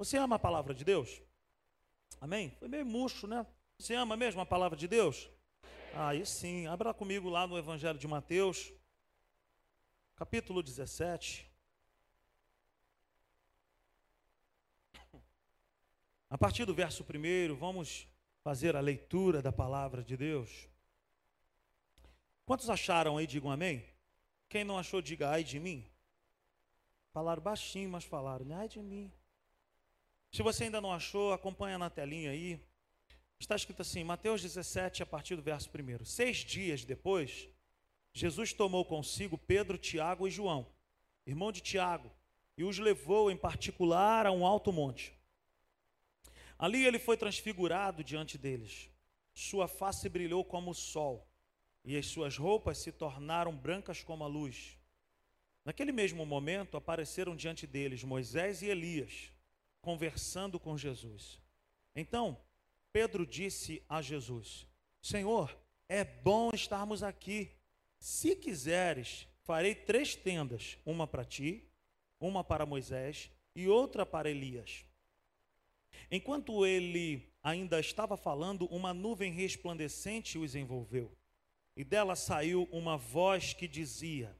[0.00, 1.20] Você ama a palavra de Deus?
[2.18, 2.56] Amém?
[2.58, 3.46] Foi meio murcho, né?
[3.78, 5.28] Você ama mesmo a palavra de Deus?
[5.94, 8.72] Aí sim, abra comigo lá no Evangelho de Mateus,
[10.16, 11.46] capítulo 17.
[16.30, 18.08] A partir do verso 1, vamos
[18.42, 20.66] fazer a leitura da palavra de Deus.
[22.46, 23.84] Quantos acharam aí, digam amém?
[24.48, 25.86] Quem não achou, diga ai de mim.
[27.12, 29.12] Falaram baixinho, mas falaram, ai de mim.
[30.32, 32.60] Se você ainda não achou, acompanha na telinha aí.
[33.38, 36.04] Está escrito assim, Mateus 17, a partir do verso 1.
[36.04, 37.48] Seis dias depois,
[38.12, 40.68] Jesus tomou consigo Pedro, Tiago e João,
[41.26, 42.12] irmão de Tiago,
[42.56, 45.12] e os levou em particular a um alto monte.
[46.56, 48.88] Ali ele foi transfigurado diante deles.
[49.34, 51.26] Sua face brilhou como o sol,
[51.84, 54.78] e as suas roupas se tornaram brancas como a luz.
[55.64, 59.32] Naquele mesmo momento apareceram diante deles Moisés e Elias
[59.80, 61.40] conversando com Jesus.
[61.94, 62.38] Então,
[62.92, 64.66] Pedro disse a Jesus:
[65.00, 65.56] Senhor,
[65.88, 67.50] é bom estarmos aqui.
[67.98, 71.64] Se quiseres, farei três tendas: uma para ti,
[72.18, 74.84] uma para Moisés e outra para Elias.
[76.10, 81.16] Enquanto ele ainda estava falando, uma nuvem resplandecente os envolveu.
[81.76, 84.36] E dela saiu uma voz que dizia: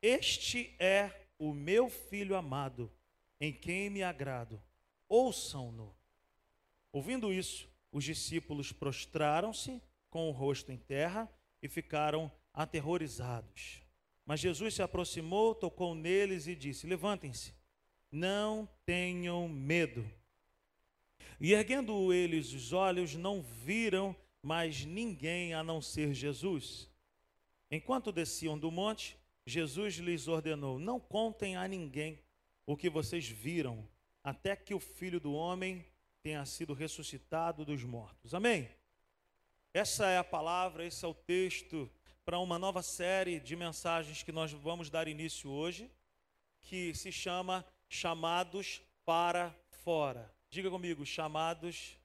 [0.00, 2.90] Este é o meu filho amado,
[3.40, 4.62] em quem me agrado
[5.08, 5.94] ouçam-no.
[6.92, 11.30] Ouvindo isso, os discípulos prostraram-se com o rosto em terra
[11.62, 13.82] e ficaram aterrorizados.
[14.24, 17.54] Mas Jesus se aproximou, tocou neles e disse: Levantem-se,
[18.10, 20.10] não tenham medo.
[21.40, 26.90] E erguendo eles os olhos, não viram mais ninguém a não ser Jesus.
[27.70, 32.18] Enquanto desciam do monte, Jesus lhes ordenou: Não contem a ninguém
[32.64, 33.86] o que vocês viram
[34.26, 35.86] até que o filho do homem
[36.20, 38.34] tenha sido ressuscitado dos mortos.
[38.34, 38.68] Amém?
[39.72, 41.88] Essa é a palavra, esse é o texto
[42.24, 45.88] para uma nova série de mensagens que nós vamos dar início hoje,
[46.60, 50.28] que se chama Chamados para Fora.
[50.50, 51.96] Diga comigo, chamados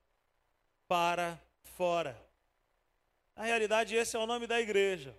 [0.88, 2.16] para fora.
[3.36, 5.18] Na realidade, esse é o nome da igreja.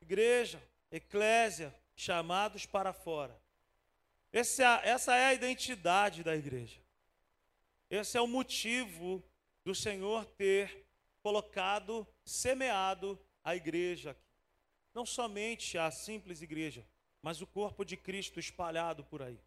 [0.00, 0.62] Igreja,
[0.92, 3.47] eclésia, chamados para fora.
[4.32, 6.80] Essa é, essa é a identidade da igreja.
[7.90, 9.22] Esse é o motivo
[9.64, 10.86] do Senhor ter
[11.22, 14.20] colocado, semeado a igreja aqui.
[14.94, 16.86] Não somente a simples igreja,
[17.22, 19.40] mas o corpo de Cristo espalhado por aí.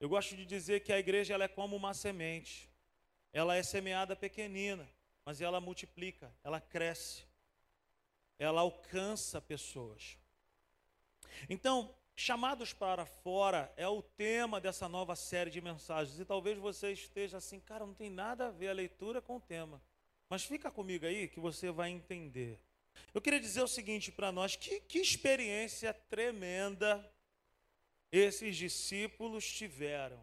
[0.00, 2.70] Eu gosto de dizer que a igreja ela é como uma semente.
[3.32, 4.88] Ela é semeada pequenina,
[5.24, 7.24] mas ela multiplica, ela cresce.
[8.38, 10.16] Ela alcança pessoas.
[11.48, 16.18] Então, Chamados para fora é o tema dessa nova série de mensagens.
[16.18, 19.40] E talvez você esteja assim, cara, não tem nada a ver a leitura com o
[19.40, 19.80] tema.
[20.28, 22.58] Mas fica comigo aí que você vai entender.
[23.14, 27.08] Eu queria dizer o seguinte para nós: que, que experiência tremenda
[28.10, 30.20] esses discípulos tiveram.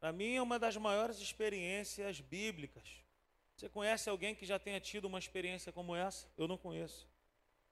[0.00, 3.04] Para mim, é uma das maiores experiências bíblicas.
[3.56, 6.26] Você conhece alguém que já tenha tido uma experiência como essa?
[6.36, 7.11] Eu não conheço.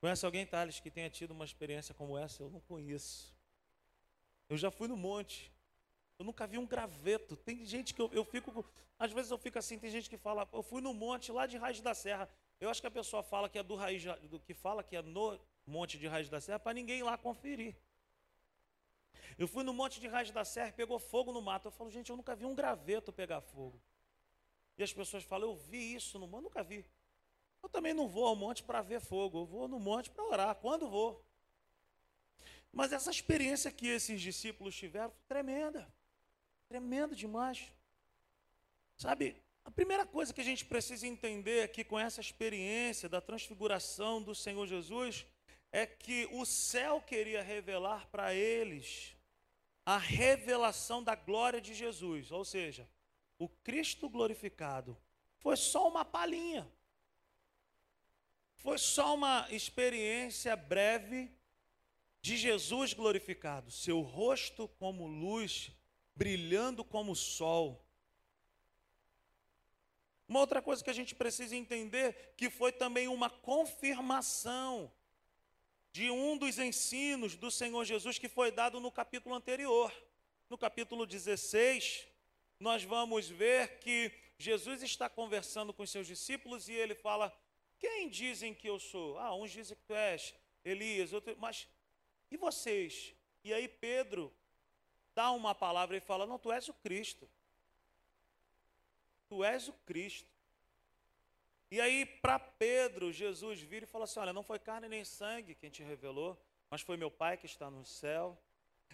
[0.00, 2.42] Conhece alguém, Thales, que tenha tido uma experiência como essa?
[2.42, 3.34] Eu não conheço.
[4.48, 5.52] Eu já fui no monte.
[6.18, 7.36] Eu nunca vi um graveto.
[7.36, 8.64] Tem gente que eu, eu fico.
[8.98, 11.56] Às vezes eu fico assim, tem gente que fala, eu fui no monte lá de
[11.56, 12.28] Raiz da Serra.
[12.60, 15.02] Eu acho que a pessoa fala que é do Raiz, do que fala que é
[15.02, 17.74] no monte de Raiz da Serra, para ninguém lá conferir.
[19.38, 21.68] Eu fui no monte de Raiz da Serra pegou fogo no mato.
[21.68, 23.80] Eu falo, gente, eu nunca vi um graveto pegar fogo.
[24.76, 26.84] E as pessoas falam, eu vi isso no monte, nunca vi.
[27.62, 30.54] Eu também não vou ao monte para ver fogo, eu vou no monte para orar,
[30.56, 31.24] quando vou.
[32.72, 35.92] Mas essa experiência que esses discípulos tiveram foi tremenda,
[36.68, 37.72] tremenda demais.
[38.96, 44.22] Sabe, a primeira coisa que a gente precisa entender aqui com essa experiência da transfiguração
[44.22, 45.26] do Senhor Jesus
[45.72, 49.16] é que o céu queria revelar para eles
[49.84, 52.88] a revelação da glória de Jesus, ou seja,
[53.38, 54.96] o Cristo glorificado
[55.38, 56.70] foi só uma palhinha.
[58.60, 61.30] Foi só uma experiência breve
[62.20, 65.70] de Jesus glorificado, seu rosto como luz,
[66.14, 67.82] brilhando como sol.
[70.28, 74.92] Uma outra coisa que a gente precisa entender, que foi também uma confirmação
[75.90, 79.90] de um dos ensinos do Senhor Jesus que foi dado no capítulo anterior.
[80.50, 82.06] No capítulo 16,
[82.60, 87.34] nós vamos ver que Jesus está conversando com os seus discípulos e ele fala:
[87.80, 89.18] quem dizem que eu sou?
[89.18, 90.34] Ah, uns dizem que tu és
[90.64, 91.66] Elias, outros, mas
[92.30, 93.14] e vocês?
[93.42, 94.32] E aí Pedro
[95.14, 97.28] dá uma palavra e fala: Não, tu és o Cristo.
[99.28, 100.28] Tu és o Cristo.
[101.70, 105.54] E aí, para Pedro, Jesus vira e fala assim: Olha, não foi carne nem sangue
[105.54, 106.38] quem te revelou,
[106.68, 108.38] mas foi meu Pai que está no céu.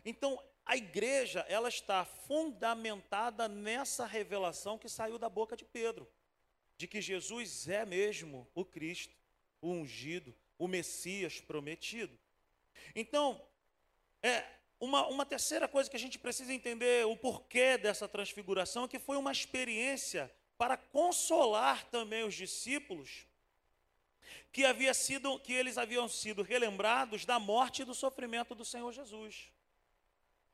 [0.04, 6.08] Então, a igreja, ela está fundamentada nessa revelação que saiu da boca de Pedro,
[6.76, 9.14] de que Jesus é mesmo o Cristo,
[9.60, 12.16] o ungido, o Messias prometido.
[12.94, 13.40] Então,
[14.22, 14.44] é
[14.78, 19.16] uma, uma terceira coisa que a gente precisa entender o porquê dessa transfiguração, que foi
[19.16, 23.26] uma experiência para consolar também os discípulos
[24.52, 28.90] que havia sido que eles haviam sido relembrados da morte e do sofrimento do Senhor
[28.92, 29.50] Jesus.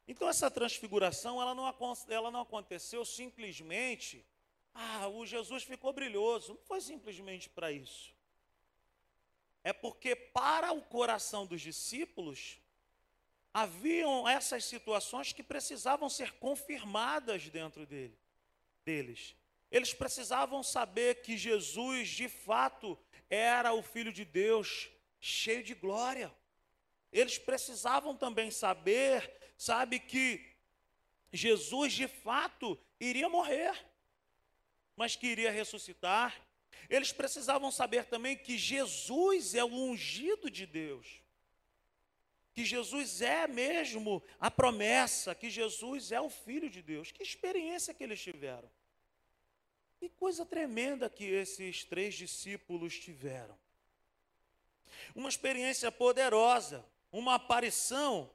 [0.09, 1.73] Então essa transfiguração ela não,
[2.09, 4.25] ela não aconteceu simplesmente,
[4.75, 6.55] ah, o Jesus ficou brilhoso.
[6.55, 8.15] Não foi simplesmente para isso.
[9.65, 12.59] É porque para o coração dos discípulos
[13.55, 18.19] haviam essas situações que precisavam ser confirmadas dentro dele,
[18.85, 19.37] deles.
[19.71, 22.99] Eles precisavam saber que Jesus, de fato,
[23.29, 24.91] era o Filho de Deus,
[25.21, 26.35] cheio de glória.
[27.13, 30.45] Eles precisavam também saber, sabe, que
[31.33, 33.75] Jesus, de fato, iria morrer,
[34.97, 36.41] mas que iria ressuscitar.
[36.89, 41.23] Eles precisavam saber também que Jesus é o ungido de Deus
[42.55, 47.11] que Jesus é mesmo a promessa, que Jesus é o Filho de Deus.
[47.11, 48.71] Que experiência que eles tiveram.
[49.99, 53.59] Que coisa tremenda que esses três discípulos tiveram.
[55.15, 58.31] Uma experiência poderosa, uma aparição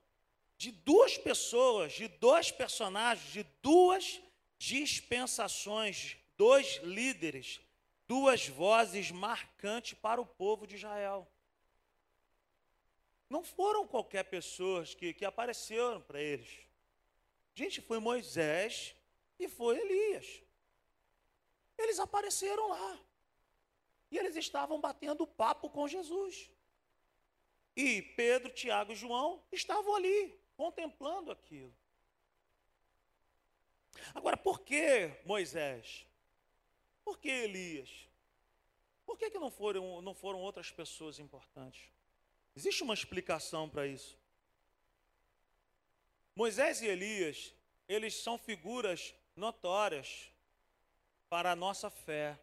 [0.57, 4.19] de duas pessoas, de dois personagens, de duas
[4.57, 7.59] dispensações, dois líderes,
[8.07, 11.27] duas vozes marcantes para o povo de Israel.
[13.29, 16.47] Não foram qualquer pessoas que, que apareceram para eles.
[17.53, 18.95] Gente, foi Moisés
[19.37, 20.41] e foi Elias.
[21.77, 22.99] Eles apareceram lá.
[24.09, 26.49] E eles estavam batendo papo com Jesus.
[27.75, 31.75] E Pedro, Tiago e João estavam ali, contemplando aquilo.
[34.15, 36.06] Agora, por que Moisés?
[37.07, 37.89] Por que Elias?
[39.06, 41.89] Por que, que não, foram, não foram outras pessoas importantes?
[42.54, 44.19] Existe uma explicação para isso.
[46.36, 47.54] Moisés e Elias,
[47.88, 50.30] eles são figuras notórias
[51.30, 52.38] para a nossa fé,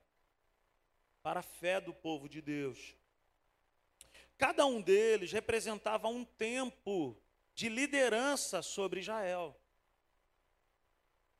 [1.22, 2.96] para a fé do povo de Deus.
[4.38, 7.14] Cada um deles representava um tempo
[7.54, 9.54] de liderança sobre Israel.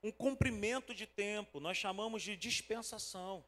[0.05, 3.43] Um cumprimento de tempo, nós chamamos de dispensação.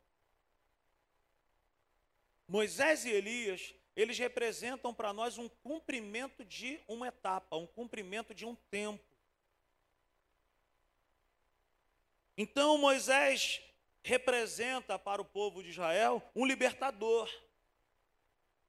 [2.49, 8.47] Moisés e Elias, eles representam para nós um cumprimento de uma etapa, um cumprimento de
[8.47, 9.05] um tempo.
[12.39, 13.61] Então Moisés
[14.03, 17.31] representa para o povo de Israel um libertador.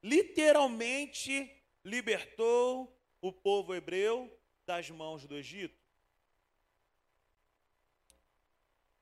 [0.04, 1.50] Literalmente
[1.86, 4.30] libertou o povo hebreu
[4.66, 5.87] das mãos do Egito.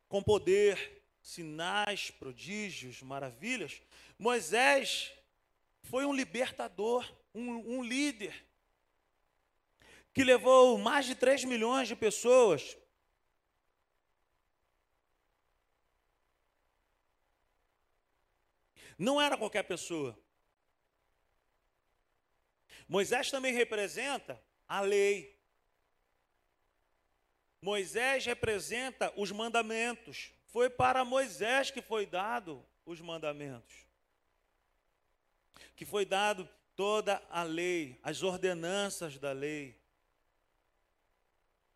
[0.07, 3.81] Com poder, sinais, prodígios, maravilhas,
[4.18, 5.12] Moisés
[5.84, 8.46] foi um libertador, um, um líder,
[10.13, 12.78] que levou mais de 3 milhões de pessoas
[18.97, 20.18] Não era qualquer pessoa.
[22.88, 25.34] Moisés também representa a lei.
[27.66, 30.31] Moisés representa os mandamentos.
[30.45, 33.88] Foi para Moisés que foi dado os mandamentos.
[35.76, 39.76] Que foi dado toda a lei, as ordenanças da lei.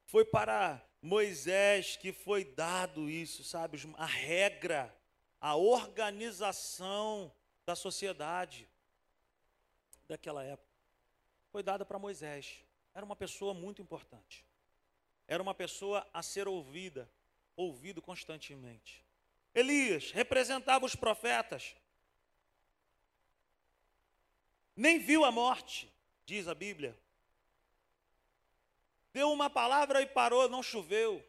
[0.06, 4.96] Foi para Moisés que foi dado isso, sabe, a regra
[5.42, 7.34] a organização
[7.66, 8.70] da sociedade
[10.08, 10.70] daquela época.
[11.52, 12.64] Foi dada para Moisés.
[12.94, 14.46] Era uma pessoa muito importante.
[15.30, 17.10] Era uma pessoa a ser ouvida,
[17.56, 19.02] ouvido constantemente.
[19.56, 21.74] Elias representava os profetas.
[24.76, 25.90] Nem viu a morte,
[26.26, 26.98] diz a Bíblia.
[29.14, 31.24] Deu uma palavra e parou, não choveu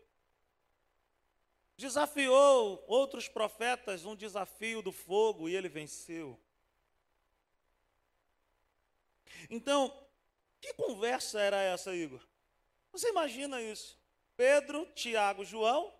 [1.80, 6.38] desafiou outros profetas um desafio do fogo e ele venceu.
[9.48, 9.90] Então,
[10.60, 12.20] que conversa era essa, Igor?
[12.92, 13.98] Você imagina isso?
[14.36, 15.92] Pedro, Tiago, João,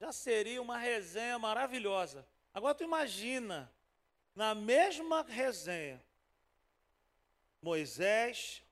[0.00, 2.26] já seria uma resenha maravilhosa.
[2.52, 3.72] Agora tu imagina,
[4.34, 6.02] na mesma resenha,
[7.60, 8.62] Moisés,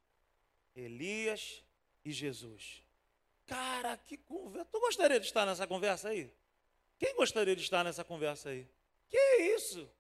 [0.75, 1.65] Elias
[2.05, 2.83] e Jesus.
[3.47, 4.69] Cara, que conversa.
[4.71, 6.33] Tu gostaria de estar nessa conversa aí?
[6.99, 8.69] Quem gostaria de estar nessa conversa aí?
[9.09, 9.91] Que isso?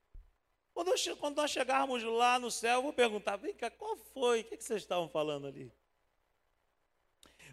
[0.73, 4.41] Quando, eu, quando nós chegarmos lá no céu, eu vou perguntar: vem cá, qual foi?
[4.41, 5.73] O que, que vocês estavam falando ali?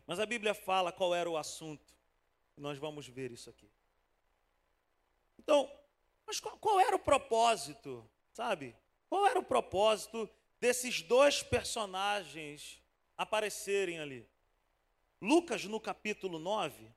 [0.09, 1.93] Mas a Bíblia fala qual era o assunto.
[2.57, 3.69] Nós vamos ver isso aqui.
[5.37, 5.71] Então,
[6.25, 8.75] mas qual, qual era o propósito, sabe?
[9.07, 10.27] Qual era o propósito
[10.59, 12.81] desses dois personagens
[13.15, 14.27] aparecerem ali?
[15.21, 16.91] Lucas, no capítulo 9,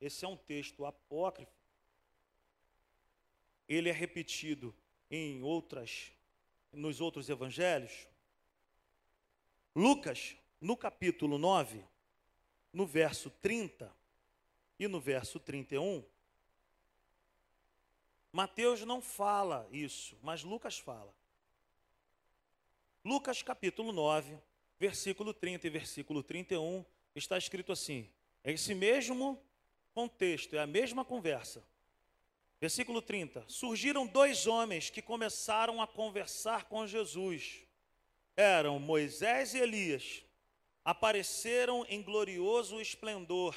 [0.00, 1.50] esse é um texto apócrifo.
[3.68, 4.72] Ele é repetido
[5.10, 6.12] em outras
[6.72, 8.06] nos outros evangelhos.
[9.74, 11.84] Lucas, no capítulo 9,
[12.72, 13.90] no verso 30
[14.78, 16.04] e no verso 31,
[18.32, 21.12] Mateus não fala isso, mas Lucas fala.
[23.04, 24.38] Lucas capítulo 9,
[24.78, 28.08] versículo 30 e versículo 31, está escrito assim:
[28.44, 29.42] é esse mesmo
[29.92, 31.64] contexto, é a mesma conversa.
[32.60, 37.60] Versículo 30: Surgiram dois homens que começaram a conversar com Jesus.
[38.36, 40.24] Eram Moisés e Elias.
[40.84, 43.56] Apareceram em glorioso esplendor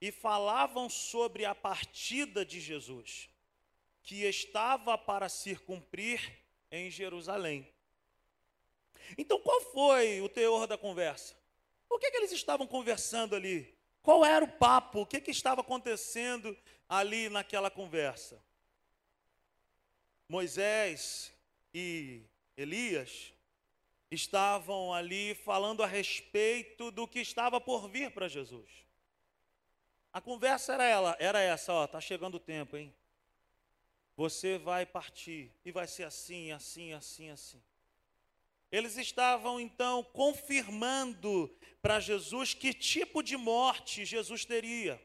[0.00, 3.28] e falavam sobre a partida de Jesus,
[4.02, 6.20] que estava para se cumprir
[6.70, 7.66] em Jerusalém.
[9.16, 11.36] Então, qual foi o teor da conversa?
[11.88, 13.74] O que, que eles estavam conversando ali?
[14.02, 15.00] Qual era o papo?
[15.00, 16.56] O que, que estava acontecendo
[16.88, 18.42] ali naquela conversa?
[20.28, 21.32] Moisés
[21.72, 22.22] e
[22.56, 23.32] Elias
[24.14, 28.70] estavam ali falando a respeito do que estava por vir para Jesus.
[30.12, 32.94] A conversa era ela, era essa, ó, tá chegando o tempo, hein?
[34.16, 37.62] Você vai partir e vai ser assim, assim, assim, assim.
[38.70, 41.52] Eles estavam então confirmando
[41.82, 45.00] para Jesus que tipo de morte Jesus teria.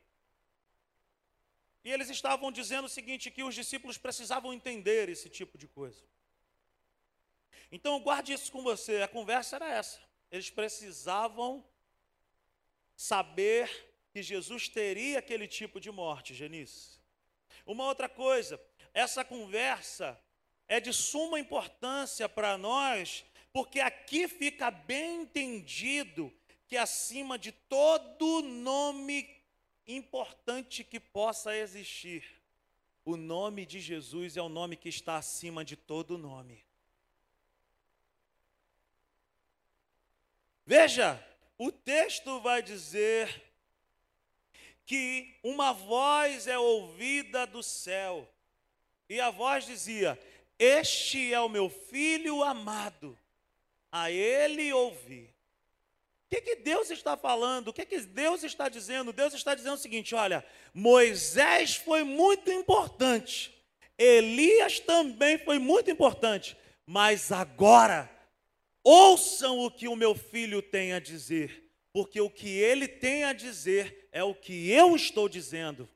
[1.84, 6.04] E eles estavam dizendo o seguinte: que os discípulos precisavam entender esse tipo de coisa.
[7.72, 10.00] Então guarde isso com você, a conversa era essa.
[10.32, 11.64] Eles precisavam
[12.96, 13.70] saber
[14.12, 17.00] que Jesus teria aquele tipo de morte, Genice.
[17.66, 18.60] Uma outra coisa,
[18.94, 20.20] essa conversa
[20.68, 26.32] é de suma importância para nós porque aqui fica bem entendido
[26.68, 29.28] que acima de todo nome
[29.88, 32.24] importante que possa existir,
[33.04, 36.64] o nome de Jesus é o nome que está acima de todo nome.
[40.70, 41.20] Veja,
[41.58, 43.42] o texto vai dizer
[44.86, 48.32] que uma voz é ouvida do céu,
[49.10, 50.20] e a voz dizia:
[50.60, 53.18] Este é o meu filho amado,
[53.92, 55.34] a ele ouvir.
[56.28, 57.70] O que, que Deus está falando?
[57.70, 59.12] O que, que Deus está dizendo?
[59.12, 63.52] Deus está dizendo o seguinte: olha, Moisés foi muito importante,
[63.98, 68.08] Elias também foi muito importante, mas agora,
[68.90, 73.34] ouçam o que o meu filho tem a dizer, porque o que ele tem a
[73.34, 75.90] dizer é o que eu estou dizendo.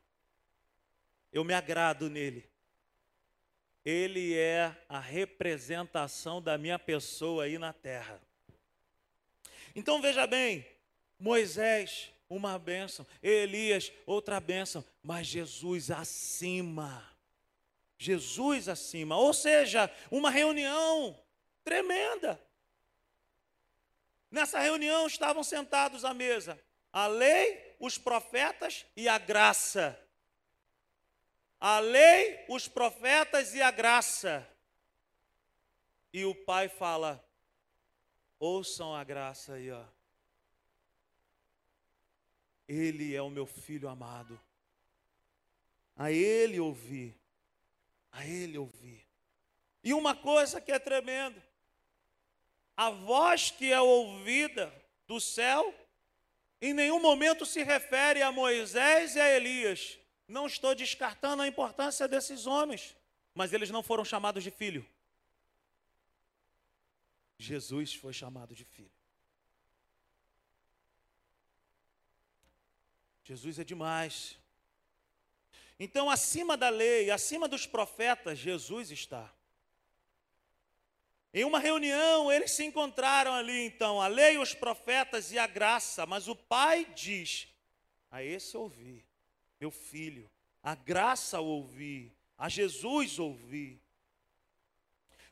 [1.32, 2.48] Eu me agrado nele
[3.84, 8.20] ele é a representação da minha pessoa aí na terra.
[9.76, 10.66] Então veja bem,
[11.18, 17.04] Moisés, uma bênção, Elias, outra bênção, mas Jesus acima.
[17.98, 21.18] Jesus acima, ou seja, uma reunião
[21.62, 22.40] tremenda.
[24.34, 26.60] Nessa reunião estavam sentados à mesa
[26.92, 29.98] a lei, os profetas e a graça
[31.66, 34.46] a lei, os profetas e a graça.
[36.12, 37.26] E o pai fala:
[38.38, 39.82] ouçam a graça aí, ó.
[42.68, 44.38] Ele é o meu filho amado.
[45.96, 47.18] A ele ouvir.
[48.12, 49.02] A ele ouvir.
[49.82, 51.42] E uma coisa que é tremendo:
[52.76, 54.72] a voz que é ouvida
[55.06, 55.74] do céu,
[56.60, 62.08] em nenhum momento se refere a Moisés e a Elias, não estou descartando a importância
[62.08, 62.96] desses homens,
[63.34, 64.86] mas eles não foram chamados de filho.
[67.38, 68.90] Jesus foi chamado de filho.
[73.24, 74.38] Jesus é demais.
[75.78, 79.33] Então, acima da lei, acima dos profetas, Jesus está.
[81.34, 86.06] Em uma reunião, eles se encontraram ali, então, a lei, os profetas e a graça,
[86.06, 87.48] mas o Pai diz:
[88.10, 89.04] a esse ouvir
[89.64, 90.30] meu filho,
[90.62, 93.80] a graça ao ouvir, a Jesus ouvir.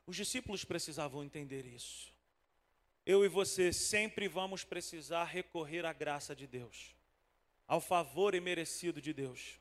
[0.07, 2.11] Os discípulos precisavam entender isso.
[3.05, 6.95] eu e você sempre vamos precisar recorrer à graça de Deus,
[7.67, 9.61] ao favor imerecido de Deus.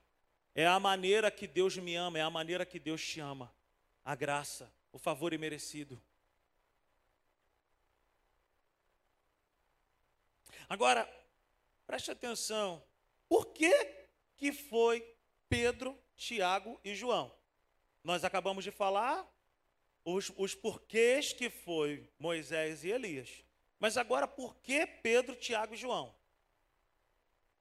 [0.56, 3.54] É a maneira que Deus me ama, é a maneira que Deus te ama.
[4.06, 6.02] A graça, o favor imerecido.
[10.72, 11.06] Agora,
[11.86, 12.82] preste atenção.
[13.28, 13.70] Por que,
[14.38, 15.06] que foi
[15.50, 17.30] Pedro, Tiago e João?
[18.02, 19.30] Nós acabamos de falar
[20.06, 23.44] os, os porquês que foi Moisés e Elias.
[23.82, 26.16] Mas agora, por que Pedro, Tiago e João?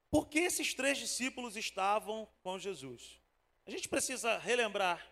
[0.09, 3.19] Por que esses três discípulos estavam com Jesus?
[3.65, 5.05] A gente precisa relembrar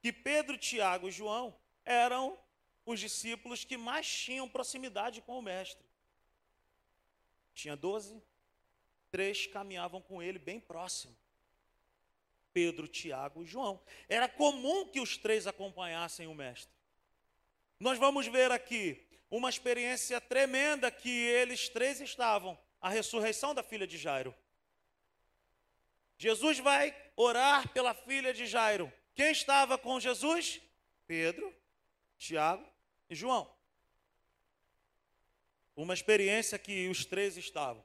[0.00, 2.38] que Pedro, Tiago e João eram
[2.86, 5.85] os discípulos que mais tinham proximidade com o Mestre.
[7.56, 8.22] Tinha doze,
[9.10, 11.16] três caminhavam com ele bem próximo.
[12.52, 13.80] Pedro, Tiago e João.
[14.10, 16.70] Era comum que os três acompanhassem o Mestre.
[17.80, 23.86] Nós vamos ver aqui uma experiência tremenda que eles três estavam a ressurreição da filha
[23.86, 24.34] de Jairo.
[26.18, 28.92] Jesus vai orar pela filha de Jairo.
[29.14, 30.60] Quem estava com Jesus?
[31.06, 31.54] Pedro,
[32.18, 32.66] Tiago
[33.08, 33.55] e João.
[35.76, 37.84] Uma experiência que os três estavam.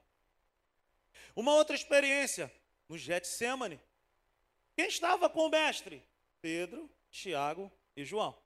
[1.36, 2.50] Uma outra experiência
[2.88, 3.78] no Getsemane.
[4.74, 6.02] Quem estava com o mestre?
[6.40, 8.36] Pedro, Tiago e João.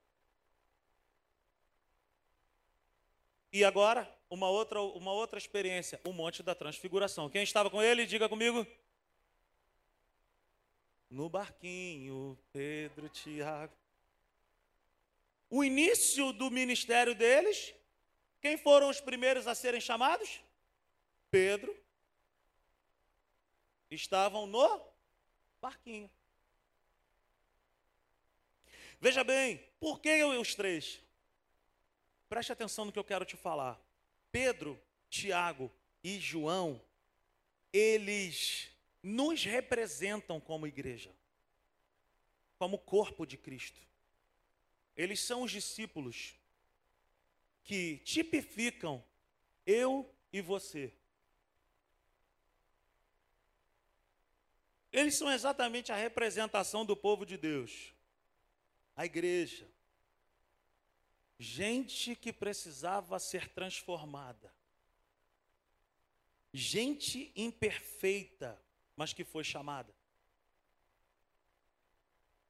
[3.51, 7.29] E agora, uma outra, uma outra experiência, o Monte da Transfiguração.
[7.29, 8.67] Quem estava com ele, diga comigo.
[11.09, 13.73] No barquinho, Pedro, Tiago.
[15.49, 17.73] O início do ministério deles,
[18.41, 20.41] quem foram os primeiros a serem chamados?
[21.31, 21.75] Pedro.
[23.89, 24.81] Estavam no
[25.61, 26.09] barquinho.
[28.99, 31.01] Veja bem, por que eu e os três?
[32.27, 33.79] Preste atenção no que eu quero te falar.
[34.31, 34.79] Pedro,
[35.09, 35.71] Tiago
[36.03, 36.81] e João,
[37.71, 38.69] eles
[39.01, 41.11] nos representam como igreja,
[42.57, 43.79] como corpo de Cristo.
[44.95, 46.35] Eles são os discípulos
[47.67, 49.03] que tipificam
[49.65, 50.93] eu e você.
[54.91, 57.93] Eles são exatamente a representação do povo de Deus,
[58.95, 59.69] a igreja.
[61.37, 64.51] Gente que precisava ser transformada.
[66.53, 68.59] Gente imperfeita,
[68.95, 69.93] mas que foi chamada.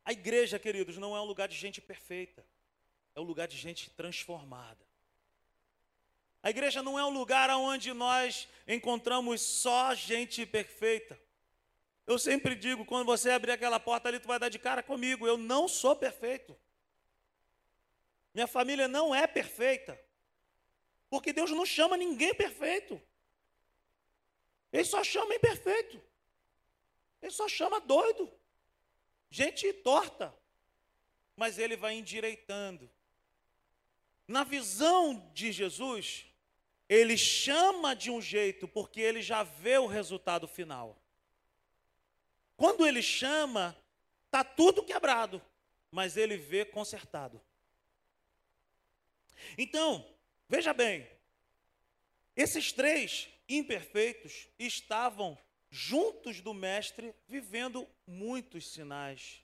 [0.06, 2.46] A igreja, queridos, não é um lugar de gente perfeita,
[3.16, 4.87] é um lugar de gente transformada.
[6.42, 11.20] A igreja não é um lugar onde nós encontramos só gente perfeita.
[12.06, 15.28] Eu sempre digo, quando você abrir aquela porta ali, tu vai dar de cara comigo.
[15.28, 16.58] Eu não sou perfeito.
[18.34, 20.00] Minha família não é perfeita.
[21.10, 23.02] Porque Deus não chama ninguém perfeito.
[24.72, 26.02] Ele só chama imperfeito.
[27.22, 28.32] Ele só chama doido.
[29.30, 30.34] Gente torta.
[31.36, 32.90] Mas ele vai endireitando.
[34.28, 36.26] Na visão de Jesus,
[36.90, 41.02] ele chama de um jeito porque ele já vê o resultado final.
[42.58, 43.78] Quando ele chama,
[44.30, 45.42] tá tudo quebrado,
[45.92, 47.42] mas ele vê consertado.
[49.58, 50.06] Então,
[50.50, 51.08] veja bem,
[52.36, 55.38] esses três imperfeitos estavam
[55.70, 59.42] juntos do Mestre, vivendo muitos sinais.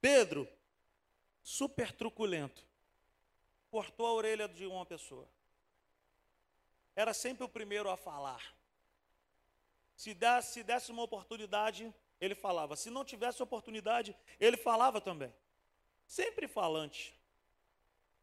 [0.00, 0.48] Pedro,
[1.42, 2.67] super truculento,
[3.70, 5.28] cortou a orelha de uma pessoa.
[6.94, 8.42] Era sempre o primeiro a falar.
[9.94, 12.76] Se desse, se desse uma oportunidade, ele falava.
[12.76, 15.32] Se não tivesse oportunidade, ele falava também.
[16.06, 17.14] Sempre falante.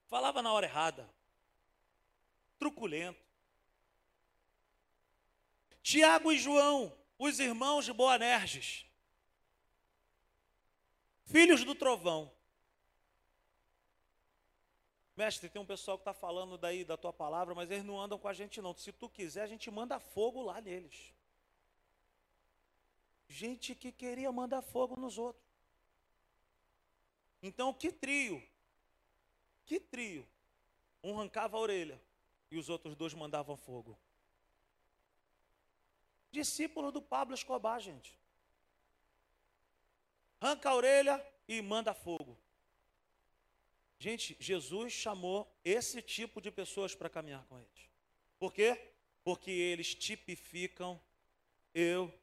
[0.08, 1.10] Falava na hora errada.
[2.58, 3.24] Truculento.
[5.82, 8.86] Tiago e João, os irmãos de Boanerges,
[11.26, 12.35] filhos do trovão.
[15.15, 18.19] Mestre, tem um pessoal que está falando daí da tua palavra, mas eles não andam
[18.19, 18.75] com a gente não.
[18.75, 21.13] Se tu quiser, a gente manda fogo lá neles.
[23.28, 25.43] Gente que queria mandar fogo nos outros.
[27.41, 28.41] Então, que trio
[29.65, 30.28] que trio?
[31.04, 32.01] Um arrancava a orelha
[32.51, 33.97] e os outros dois mandavam fogo.
[36.32, 38.17] Discípulo do Pablo Escobar, gente.
[40.39, 42.38] Arranca a orelha e manda fogo.
[44.06, 47.89] Gente, Jesus chamou esse tipo de pessoas para caminhar com eles.
[48.38, 48.80] Por quê?
[49.24, 51.02] Porque eles tipificam
[51.74, 52.13] eu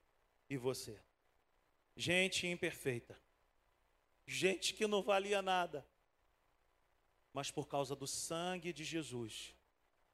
[0.49, 0.97] e você.
[1.97, 3.19] Gente imperfeita.
[4.25, 5.85] Gente que não valia nada
[7.35, 9.55] mas por causa do sangue de Jesus,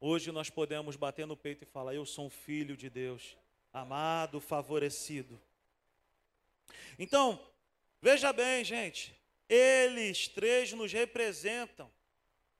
[0.01, 3.37] Hoje nós podemos bater no peito e falar: Eu sou um filho de Deus,
[3.73, 5.41] amado, favorecido.
[6.97, 7.45] Então,
[8.01, 9.18] veja bem, gente,
[9.49, 11.91] eles três nos representam.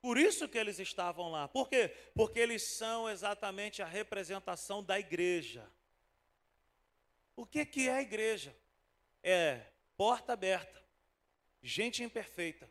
[0.01, 1.49] Por isso que eles estavam lá.
[1.49, 1.89] Por quê?
[2.15, 5.69] Porque eles são exatamente a representação da igreja.
[7.35, 8.57] O que, que é a igreja?
[9.23, 10.81] É porta aberta,
[11.61, 12.71] gente imperfeita,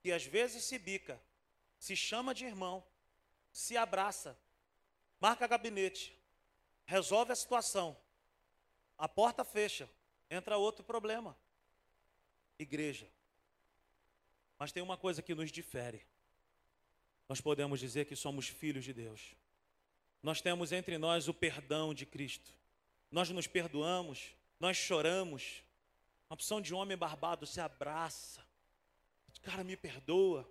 [0.00, 1.20] que às vezes se bica,
[1.78, 2.82] se chama de irmão,
[3.52, 4.38] se abraça,
[5.20, 6.18] marca gabinete,
[6.86, 7.96] resolve a situação,
[8.96, 9.88] a porta fecha,
[10.30, 11.36] entra outro problema.
[12.62, 13.08] Igreja.
[14.58, 16.02] Mas tem uma coisa que nos difere.
[17.28, 19.34] Nós podemos dizer que somos filhos de Deus.
[20.22, 22.50] Nós temos entre nós o perdão de Cristo.
[23.10, 25.62] Nós nos perdoamos, nós choramos.
[26.28, 28.46] Uma opção de homem barbado se abraça.
[29.42, 30.48] Cara, me perdoa.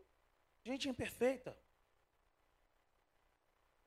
[0.65, 1.57] Gente imperfeita.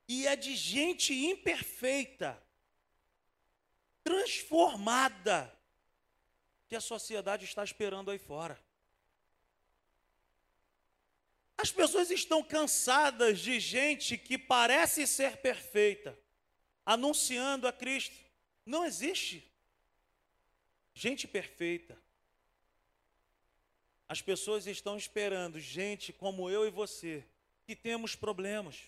[0.08, 2.42] E é de gente imperfeita,
[4.02, 5.56] transformada,
[6.74, 8.58] que a sociedade está esperando aí fora.
[11.56, 16.18] As pessoas estão cansadas de gente que parece ser perfeita,
[16.84, 18.16] anunciando a Cristo.
[18.66, 19.48] Não existe
[20.92, 21.96] gente perfeita.
[24.08, 27.24] As pessoas estão esperando gente como eu e você,
[27.64, 28.80] que temos problemas,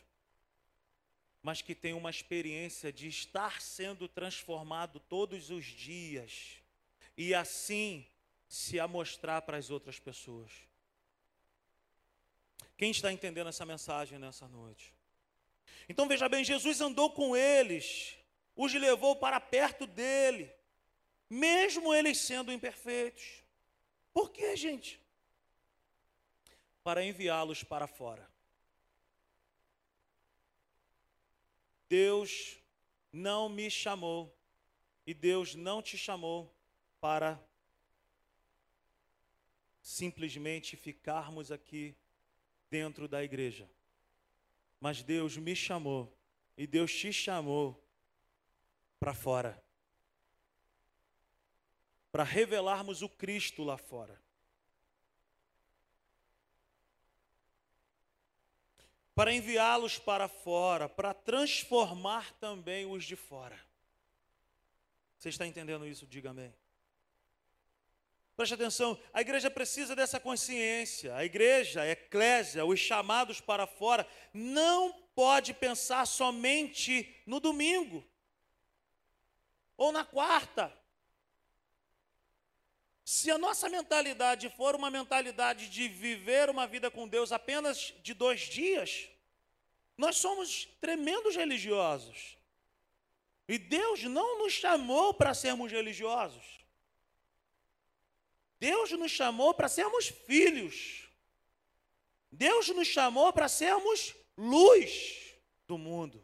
[1.41, 6.66] mas que tem uma experiência de estar sendo transformado todos os dias
[7.17, 8.07] e assim
[8.49, 10.51] se amostrar para as outras pessoas.
[12.77, 14.95] Quem está entendendo essa mensagem nessa noite?
[15.89, 18.17] Então veja bem, Jesus andou com eles,
[18.55, 20.53] os levou para perto dele,
[21.29, 23.43] mesmo eles sendo imperfeitos.
[24.13, 25.01] Por quê, gente?
[26.83, 28.29] Para enviá-los para fora.
[31.89, 32.59] Deus
[33.13, 34.37] não me chamou
[35.07, 36.56] e Deus não te chamou
[37.01, 37.41] para
[39.81, 41.97] simplesmente ficarmos aqui
[42.69, 43.71] dentro da igreja.
[44.81, 46.17] Mas Deus me chamou
[46.57, 47.83] e Deus te chamou
[48.99, 49.63] para fora.
[52.11, 54.21] Para revelarmos o Cristo lá fora.
[59.17, 63.59] para enviá-los para fora, para transformar também os de fora.
[65.17, 66.07] Você está entendendo isso?
[66.07, 66.55] Diga amém.
[68.37, 71.15] Preste atenção, a igreja precisa dessa consciência.
[71.17, 78.07] A igreja, a eclésia, os chamados para fora, não pode pensar somente no domingo
[79.75, 80.71] ou na quarta.
[83.03, 88.13] Se a nossa mentalidade for uma mentalidade de viver uma vida com Deus apenas de
[88.13, 89.09] dois dias,
[89.97, 92.37] nós somos tremendos religiosos.
[93.49, 96.66] E Deus não nos chamou para sermos religiosos.
[98.67, 101.09] Deus nos chamou para sermos filhos.
[102.33, 105.37] Deus nos chamou para sermos luz
[105.69, 106.21] do mundo.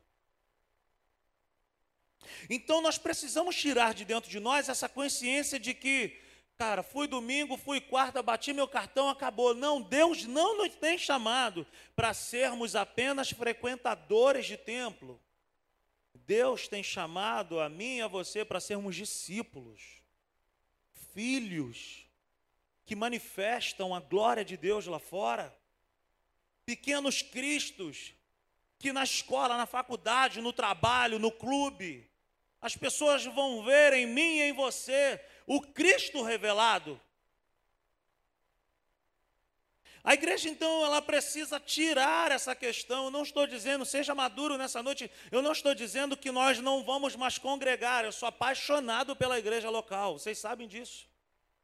[2.50, 6.20] Então nós precisamos tirar de dentro de nós essa consciência de que
[6.58, 9.54] Cara, fui domingo, fui quarta, bati meu cartão, acabou.
[9.54, 15.20] Não, Deus não nos tem chamado para sermos apenas frequentadores de templo.
[16.14, 20.02] Deus tem chamado a mim e a você para sermos discípulos,
[21.12, 22.01] filhos
[22.84, 25.54] que manifestam a glória de Deus lá fora,
[26.64, 28.14] pequenos cristos
[28.78, 32.10] que na escola, na faculdade, no trabalho, no clube,
[32.60, 37.00] as pessoas vão ver em mim e em você o Cristo revelado.
[40.04, 43.04] A igreja, então, ela precisa tirar essa questão.
[43.04, 46.82] Eu não estou dizendo, seja maduro nessa noite, eu não estou dizendo que nós não
[46.82, 48.04] vamos mais congregar.
[48.04, 51.11] Eu sou apaixonado pela igreja local, vocês sabem disso.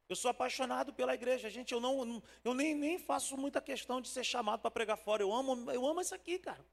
[0.09, 1.73] Eu sou apaixonado pela igreja, gente.
[1.73, 5.23] Eu, não, eu nem, nem faço muita questão de ser chamado para pregar fora.
[5.23, 6.65] Eu amo, eu amo isso aqui, cara.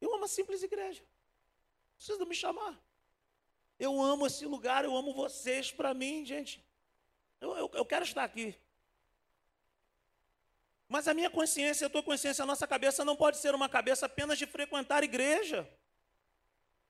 [0.00, 1.00] Eu amo a simples igreja.
[1.02, 2.76] Não precisa me chamar.
[3.78, 5.70] Eu amo esse lugar, eu amo vocês.
[5.70, 6.64] Para mim, gente,
[7.40, 8.56] eu, eu, eu quero estar aqui.
[10.88, 14.06] Mas a minha consciência, a tua consciência, a nossa cabeça não pode ser uma cabeça
[14.06, 15.68] apenas de frequentar a igreja.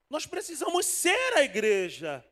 [0.09, 2.24] Nós precisamos ser a igreja.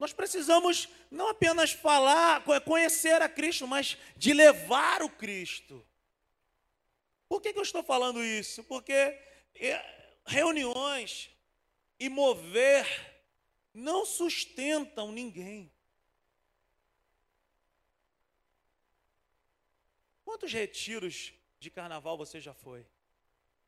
[0.00, 5.86] Nós precisamos não apenas falar, conhecer a Cristo, mas de levar o Cristo.
[7.28, 8.64] Por que, que eu estou falando isso?
[8.64, 11.30] Porque é, reuniões
[12.00, 12.84] e mover
[13.72, 15.70] não sustentam ninguém.
[20.24, 22.84] Quantos retiros de carnaval você já foi?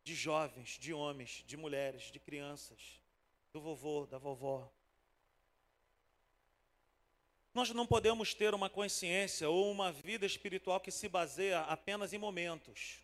[0.04, 3.00] de jovens, de homens, de mulheres, de crianças,
[3.52, 4.70] do vovô, da vovó.
[7.54, 12.18] Nós não podemos ter uma consciência ou uma vida espiritual que se baseia apenas em
[12.18, 12.98] momentos,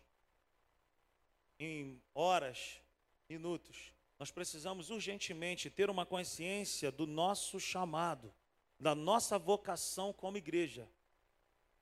[1.59, 2.81] em horas,
[3.29, 3.93] minutos.
[4.17, 8.33] Nós precisamos urgentemente ter uma consciência do nosso chamado,
[8.79, 10.89] da nossa vocação como igreja.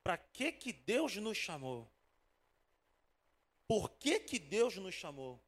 [0.03, 1.87] Para que que Deus nos chamou?
[3.65, 5.39] Por que que Deus nos chamou?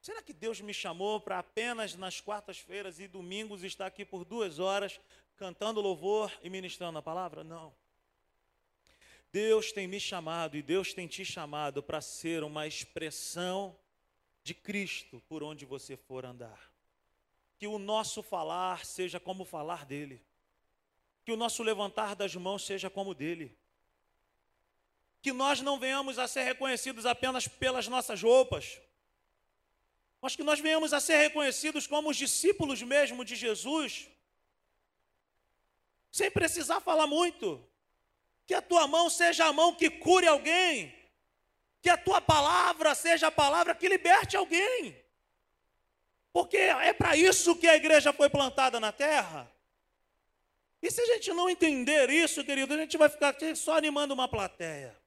[0.00, 4.58] Será que Deus me chamou para apenas nas quartas-feiras e domingos estar aqui por duas
[4.58, 5.00] horas
[5.36, 7.42] cantando louvor e ministrando a palavra?
[7.42, 7.74] Não.
[9.32, 13.76] Deus tem me chamado e Deus tem te chamado para ser uma expressão
[14.42, 16.72] de Cristo por onde você for andar.
[17.58, 20.22] Que o nosso falar seja como falar dele.
[21.24, 23.54] Que o nosso levantar das mãos seja como dele.
[25.20, 28.80] Que nós não venhamos a ser reconhecidos apenas pelas nossas roupas,
[30.20, 34.08] mas que nós venhamos a ser reconhecidos como os discípulos mesmo de Jesus
[36.10, 37.64] sem precisar falar muito.
[38.44, 40.92] Que a tua mão seja a mão que cure alguém.
[41.80, 45.00] Que a tua palavra seja a palavra que liberte alguém.
[46.32, 49.48] Porque é para isso que a igreja foi plantada na terra.
[50.82, 54.12] E se a gente não entender isso, querido, a gente vai ficar aqui só animando
[54.12, 54.97] uma plateia.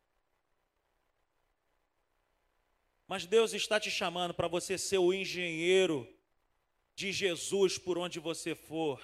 [3.11, 6.07] Mas Deus está te chamando para você ser o engenheiro
[6.95, 9.01] de Jesus por onde você for.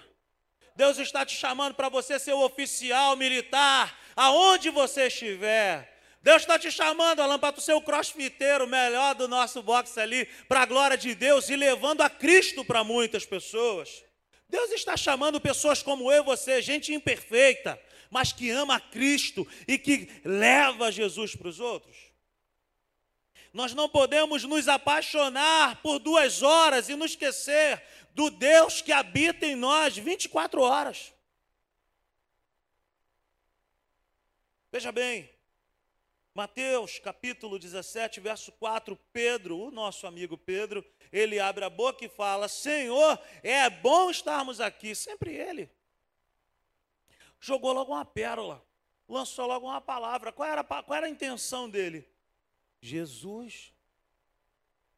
[0.78, 5.93] Deus está te chamando para você ser o oficial militar, aonde você estiver.
[6.22, 10.62] Deus está te chamando, Alan, para ser o crossfiteiro melhor do nosso boxe ali, para
[10.62, 14.06] a glória de Deus e levando a Cristo para muitas pessoas.
[14.48, 17.78] Deus está chamando pessoas como eu e você, gente imperfeita,
[18.10, 22.07] mas que ama Cristo e que leva Jesus para os outros.
[23.58, 29.48] Nós não podemos nos apaixonar por duas horas e nos esquecer do Deus que habita
[29.48, 31.12] em nós 24 horas.
[34.72, 35.28] Veja bem,
[36.36, 42.10] Mateus capítulo 17, verso 4, Pedro, o nosso amigo Pedro, ele abre a boca e
[42.10, 44.93] fala: Senhor, é bom estarmos aqui.
[44.93, 45.67] Sempre ele.
[47.39, 48.63] Jogou logo uma pérola,
[49.10, 50.32] lançou logo uma palavra.
[50.32, 52.08] Qual era, qual era a intenção dele?
[52.82, 53.74] Jesus,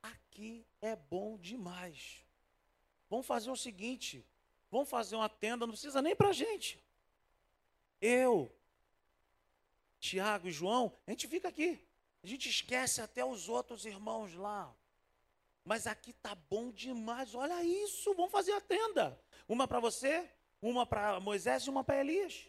[0.02, 2.24] aqui é bom demais.
[3.10, 4.26] Vamos fazer o seguinte:
[4.70, 6.84] vamos fazer uma tenda, não precisa nem para gente.
[8.02, 8.54] Eu,
[10.00, 11.84] Tiago e João, a gente fica aqui.
[12.24, 14.74] A gente esquece até os outros irmãos lá.
[15.64, 17.36] Mas aqui tá bom demais.
[17.36, 19.20] Olha isso, vamos fazer a tenda.
[19.48, 20.30] Uma para você,
[20.62, 22.48] uma para Moisés e uma para Elias.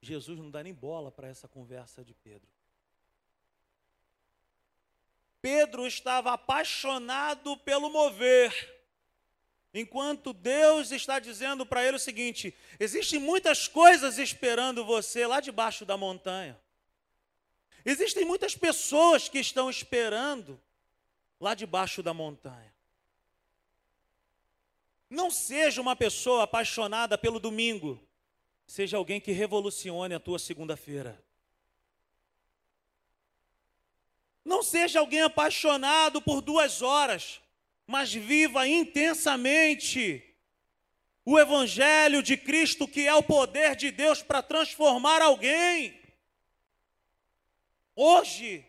[0.00, 2.48] Jesus não dá nem bola para essa conversa de Pedro.
[5.40, 8.76] Pedro estava apaixonado pelo mover.
[9.72, 15.84] Enquanto Deus está dizendo para ele o seguinte: existem muitas coisas esperando você lá debaixo
[15.84, 16.58] da montanha.
[17.84, 20.60] Existem muitas pessoas que estão esperando
[21.40, 22.74] lá debaixo da montanha.
[25.08, 27.98] Não seja uma pessoa apaixonada pelo domingo,
[28.68, 31.18] seja alguém que revolucione a tua segunda-feira.
[34.44, 37.40] Não seja alguém apaixonado por duas horas,
[37.86, 40.22] mas viva intensamente
[41.24, 45.98] o Evangelho de Cristo, que é o poder de Deus para transformar alguém.
[47.96, 48.66] Hoje,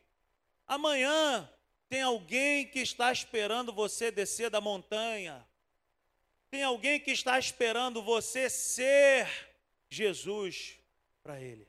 [0.66, 1.50] amanhã,
[1.90, 5.46] tem alguém que está esperando você descer da montanha.
[6.50, 9.49] Tem alguém que está esperando você ser
[9.90, 10.78] Jesus
[11.24, 11.68] para ele.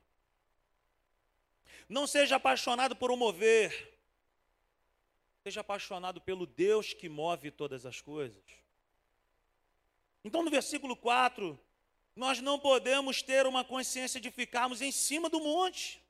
[1.88, 3.98] Não seja apaixonado por um mover.
[5.42, 8.42] Seja apaixonado pelo Deus que move todas as coisas.
[10.22, 11.58] Então, no versículo 4,
[12.14, 16.02] nós não podemos ter uma consciência de ficarmos em cima do monte.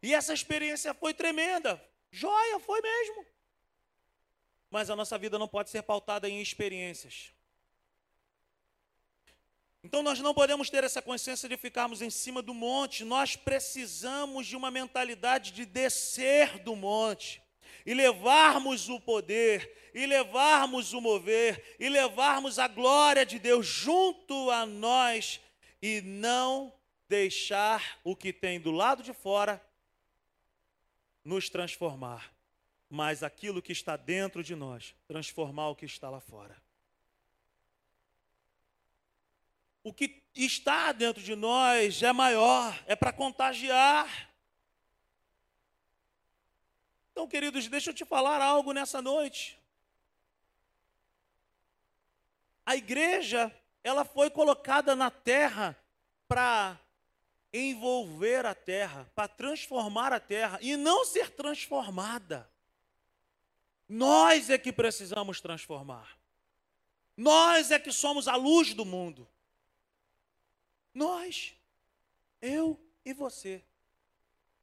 [0.00, 1.82] E essa experiência foi tremenda.
[2.10, 3.26] Joia, foi mesmo.
[4.70, 7.31] Mas a nossa vida não pode ser pautada em experiências.
[9.84, 14.46] Então nós não podemos ter essa consciência de ficarmos em cima do monte, nós precisamos
[14.46, 17.42] de uma mentalidade de descer do monte
[17.84, 24.50] e levarmos o poder, e levarmos o mover, e levarmos a glória de Deus junto
[24.50, 25.40] a nós
[25.80, 26.72] e não
[27.08, 29.60] deixar o que tem do lado de fora
[31.24, 32.32] nos transformar,
[32.88, 36.56] mas aquilo que está dentro de nós transformar o que está lá fora.
[39.84, 44.30] O que está dentro de nós é maior, é para contagiar.
[47.10, 49.60] Então, queridos, deixa eu te falar algo nessa noite.
[52.64, 55.76] A igreja, ela foi colocada na terra
[56.28, 56.78] para
[57.52, 62.48] envolver a terra, para transformar a terra e não ser transformada.
[63.88, 66.16] Nós é que precisamos transformar.
[67.14, 69.28] Nós é que somos a luz do mundo.
[70.94, 71.54] Nós,
[72.40, 73.64] eu e você,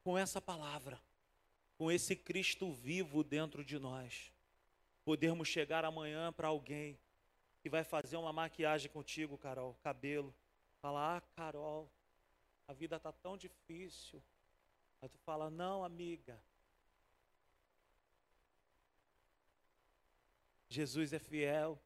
[0.03, 1.01] com essa palavra,
[1.77, 4.31] com esse Cristo vivo dentro de nós,
[5.03, 6.99] podermos chegar amanhã para alguém
[7.61, 10.35] que vai fazer uma maquiagem contigo, Carol, cabelo,
[10.81, 11.91] falar: "Ah, Carol,
[12.67, 14.21] a vida está tão difícil".
[15.01, 16.39] Aí tu fala: "Não, amiga.
[20.69, 21.81] Jesus é fiel".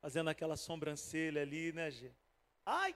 [0.00, 2.12] Fazendo aquela sobrancelha ali, né, Gê?
[2.64, 2.94] Ai!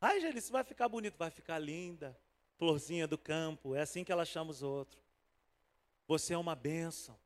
[0.00, 2.18] Ai, Gelice, vai ficar bonito, vai ficar linda.
[2.56, 5.02] Florzinha do campo, é assim que ela chama os outros.
[6.06, 7.18] Você é uma bênção.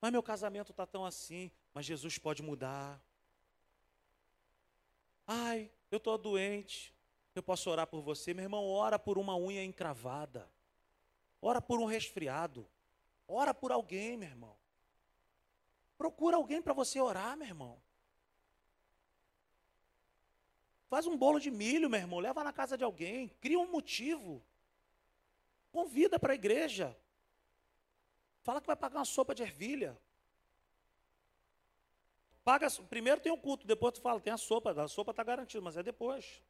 [0.00, 3.00] Mas meu casamento está tão assim, mas Jesus pode mudar.
[5.26, 6.92] Ai, eu estou doente.
[7.34, 8.34] Eu posso orar por você.
[8.34, 10.50] Meu irmão, ora por uma unha encravada.
[11.40, 12.68] Ora por um resfriado.
[13.26, 14.56] Ora por alguém, meu irmão.
[15.96, 17.80] Procura alguém para você orar, meu irmão.
[20.92, 22.20] Faz um bolo de milho, meu irmão.
[22.20, 23.28] Leva na casa de alguém.
[23.40, 24.44] Cria um motivo.
[25.70, 26.94] Convida para a igreja.
[28.42, 29.98] Fala que vai pagar uma sopa de ervilha.
[32.44, 35.62] Paga, primeiro tem o culto, depois tu fala, tem a sopa, a sopa está garantida,
[35.62, 36.42] mas é depois.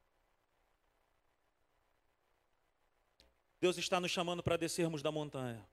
[3.60, 5.64] Deus está nos chamando para descermos da montanha.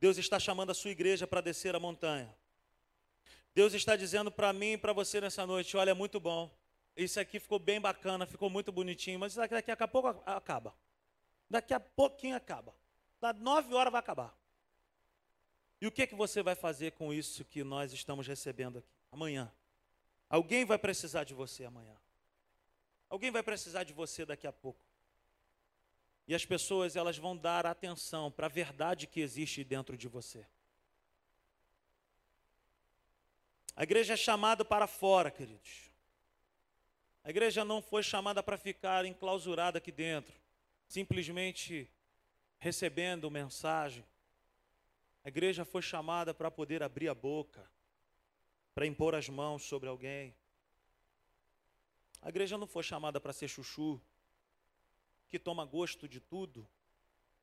[0.00, 2.34] Deus está chamando a sua igreja para descer a montanha.
[3.54, 6.65] Deus está dizendo para mim e para você nessa noite: olha, é muito bom.
[6.96, 10.74] Isso aqui ficou bem bacana, ficou muito bonitinho, mas daqui, a pouco acaba.
[11.48, 12.74] Daqui a pouquinho acaba.
[13.20, 14.34] Da nove horas vai acabar.
[15.78, 18.88] E o que, que você vai fazer com isso que nós estamos recebendo aqui?
[19.12, 19.52] Amanhã.
[20.28, 21.96] Alguém vai precisar de você amanhã.
[23.10, 24.80] Alguém vai precisar de você daqui a pouco.
[26.26, 30.46] E as pessoas elas vão dar atenção para a verdade que existe dentro de você.
[33.76, 35.90] A igreja é chamada para fora, queridos.
[37.26, 40.40] A igreja não foi chamada para ficar enclausurada aqui dentro,
[40.86, 41.90] simplesmente
[42.56, 44.06] recebendo mensagem.
[45.24, 47.68] A igreja foi chamada para poder abrir a boca,
[48.76, 50.36] para impor as mãos sobre alguém.
[52.22, 54.00] A igreja não foi chamada para ser chuchu,
[55.26, 56.64] que toma gosto de tudo,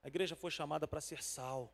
[0.02, 1.74] a igreja foi chamada para ser sal.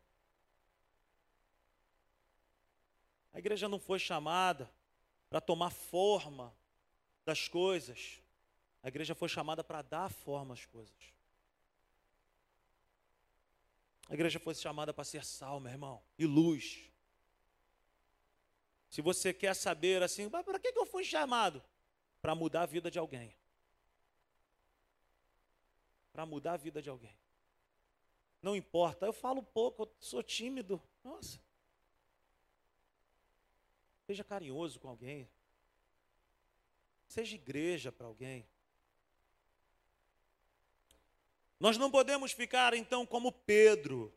[3.32, 4.68] A igreja não foi chamada
[5.30, 6.52] para tomar forma
[7.30, 8.22] das coisas.
[8.84, 11.14] A igreja foi chamada para dar forma às coisas.
[14.10, 16.90] A igreja foi chamada para ser sal, meu irmão, e luz.
[18.90, 21.64] Se você quer saber assim, para que eu fui chamado?
[22.22, 23.36] Para mudar a vida de alguém
[26.20, 27.16] para mudar a vida de alguém.
[28.42, 30.82] Não importa, eu falo pouco, eu sou tímido.
[31.02, 31.40] Nossa.
[34.06, 35.30] Seja carinhoso com alguém.
[37.10, 38.48] Seja igreja para alguém.
[41.60, 44.14] Nós não podemos ficar então como Pedro.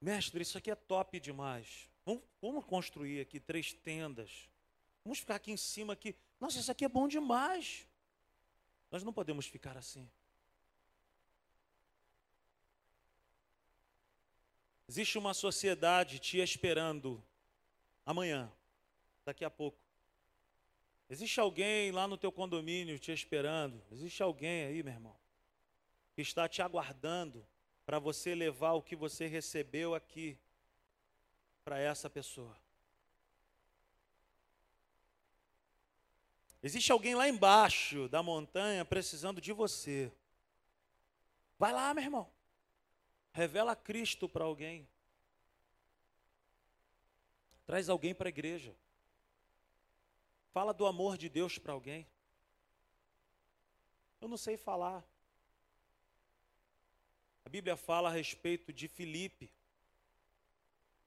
[0.00, 1.88] Mestre, isso aqui é top demais.
[2.04, 4.48] Vamos, vamos, construir aqui três tendas.
[5.02, 6.14] Vamos ficar aqui em cima aqui.
[6.38, 7.88] Nossa, isso aqui é bom demais.
[8.90, 10.08] Nós não podemos ficar assim.
[14.86, 17.22] Existe uma sociedade te esperando
[18.06, 18.52] amanhã,
[19.28, 19.78] daqui a pouco.
[21.10, 23.82] Existe alguém lá no teu condomínio te esperando.
[23.92, 25.16] Existe alguém aí, meu irmão,
[26.14, 27.46] que está te aguardando
[27.84, 30.38] para você levar o que você recebeu aqui
[31.62, 32.56] para essa pessoa.
[36.62, 40.10] Existe alguém lá embaixo da montanha precisando de você.
[41.58, 42.30] Vai lá, meu irmão.
[43.32, 44.88] Revela Cristo para alguém.
[47.66, 48.74] Traz alguém para a igreja.
[50.58, 52.04] Fala do amor de Deus para alguém.
[54.20, 55.04] Eu não sei falar.
[57.44, 59.52] A Bíblia fala a respeito de Filipe.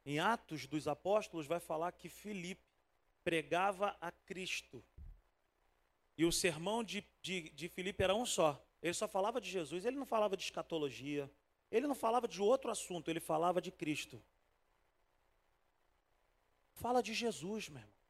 [0.05, 2.63] Em Atos dos Apóstolos vai falar que Filipe
[3.25, 4.81] pregava a Cristo.
[6.17, 8.65] E o sermão de, de, de Filipe era um só.
[8.81, 11.29] Ele só falava de Jesus, ele não falava de escatologia,
[11.69, 14.23] ele não falava de outro assunto, ele falava de Cristo.
[16.75, 18.00] Fala de Jesus, meu irmão.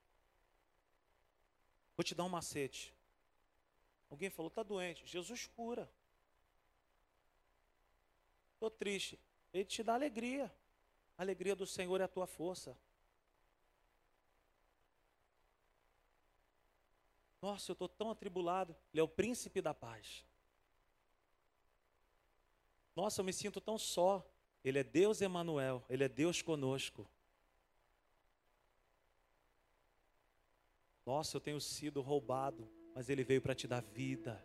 [2.01, 2.91] Vou te dar um macete.
[4.09, 5.05] Alguém falou, está doente.
[5.05, 5.87] Jesus cura.
[8.53, 9.19] estou triste.
[9.53, 10.51] Ele te dá alegria.
[11.15, 12.75] A alegria do Senhor é a tua força.
[17.39, 18.75] Nossa, eu estou tão atribulado.
[18.91, 20.25] Ele é o príncipe da paz.
[22.95, 24.27] Nossa, eu me sinto tão só.
[24.63, 27.07] Ele é Deus Emanuel, ele é Deus conosco.
[31.05, 34.41] Nossa, eu tenho sido roubado, mas ele veio para te dar vida.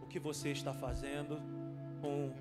[0.00, 1.38] O que você está fazendo
[2.00, 2.32] com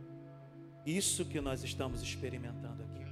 [0.85, 3.03] isso que nós estamos experimentando aqui?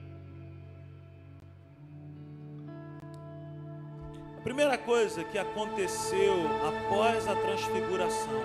[4.37, 6.33] A primeira coisa que aconteceu
[6.67, 8.41] após a transfiguração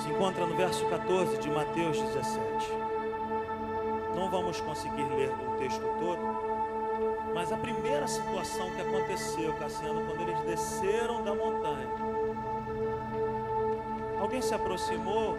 [0.00, 2.91] se encontra no verso 14 de Mateus 17.
[4.32, 10.40] Vamos conseguir ler o texto todo, mas a primeira situação que aconteceu, Cassiano, quando eles
[10.40, 11.86] desceram da montanha,
[14.18, 15.36] alguém se aproximou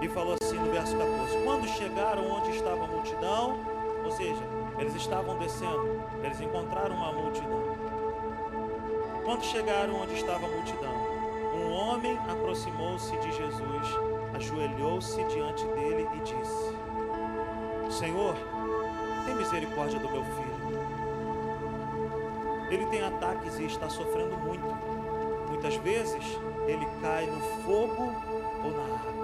[0.00, 3.58] e falou assim no verso 14: Quando chegaram onde estava a multidão,
[4.02, 4.42] ou seja,
[4.78, 7.64] eles estavam descendo, eles encontraram uma multidão.
[9.26, 10.94] Quando chegaram onde estava a multidão,
[11.54, 13.88] um homem aproximou-se de Jesus,
[14.32, 16.93] ajoelhou-se diante dele e disse:
[17.90, 18.36] Senhor,
[19.24, 20.54] tem misericórdia do meu filho.
[22.70, 24.64] Ele tem ataques e está sofrendo muito.
[25.48, 28.12] Muitas vezes ele cai no fogo
[28.64, 29.14] ou na água.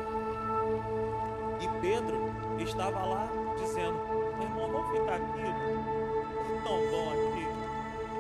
[1.61, 3.99] E Pedro estava lá dizendo:
[4.41, 5.41] irmão, vamos ficar aqui.
[5.41, 7.47] É tão bom aqui.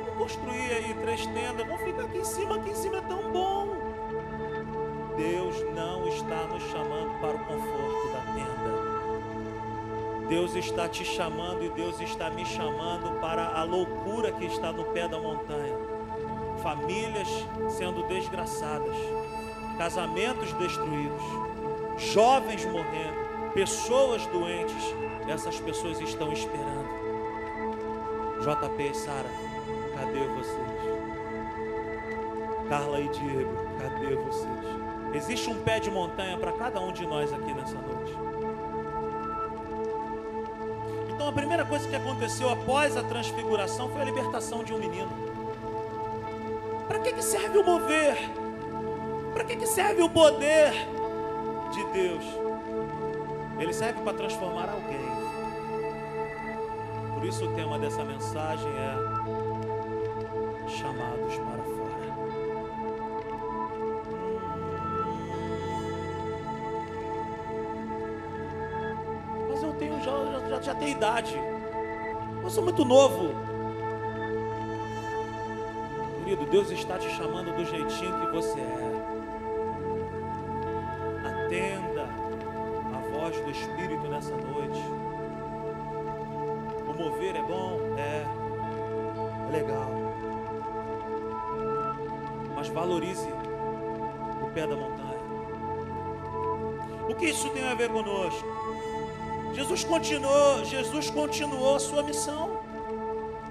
[0.04, 1.66] Vamos construir aí três tendas.
[1.66, 2.56] Vamos ficar aqui em cima.
[2.56, 3.68] Aqui em cima é tão bom.
[5.16, 8.09] Deus não está nos chamando para o conforto.
[10.30, 14.84] Deus está te chamando e Deus está me chamando para a loucura que está no
[14.84, 15.76] pé da montanha.
[16.62, 17.26] Famílias
[17.68, 18.96] sendo desgraçadas,
[19.76, 21.22] casamentos destruídos,
[21.98, 24.94] jovens morrendo, pessoas doentes,
[25.28, 26.88] essas pessoas estão esperando.
[28.38, 29.30] JP e Sara,
[29.96, 30.80] cadê vocês?
[32.68, 34.64] Carla e Diego, cadê vocês?
[35.12, 38.29] Existe um pé de montanha para cada um de nós aqui nessa noite.
[41.30, 45.08] A primeira coisa que aconteceu após a transfiguração foi a libertação de um menino.
[46.88, 48.16] Para que, que serve o mover?
[49.32, 50.72] Para que, que serve o poder
[51.72, 52.24] de Deus?
[53.60, 55.08] Ele serve para transformar alguém.
[57.14, 59.39] Por isso o tema dessa mensagem é
[70.60, 71.34] já, já, tenho idade.
[72.42, 73.34] Eu sou muito novo.
[76.24, 78.90] Querido, Deus está te chamando do jeitinho que você é.
[81.26, 82.08] Atenda
[82.94, 84.80] a voz do Espírito nessa noite
[87.00, 87.80] mover é bom?
[87.96, 88.26] É.
[89.48, 89.90] É legal.
[92.54, 93.26] Mas valorize
[94.42, 95.18] o pé da montanha.
[97.08, 98.46] O que isso tem a ver conosco?
[99.52, 102.60] Jesus continuou, Jesus continuou a sua missão.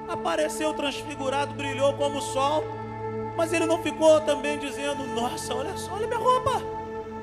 [0.07, 2.63] Apareceu transfigurado, brilhou como o sol,
[3.37, 6.61] mas ele não ficou também dizendo: Nossa, olha só, olha minha roupa,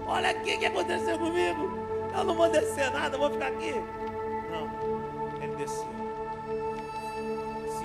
[0.06, 1.86] olha aqui o que aconteceu comigo.
[2.16, 3.74] Eu não vou descer nada, vou ficar aqui.
[4.50, 5.96] Não, ele desceu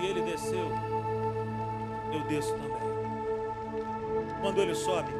[0.05, 0.67] ele desceu,
[2.11, 2.71] eu desço também.
[4.41, 5.11] Quando ele sobe,